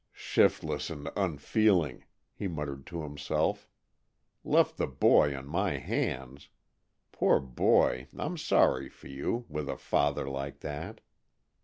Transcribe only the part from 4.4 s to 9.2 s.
"'Left the boy on my hands!' Poor boy, I'm sorry for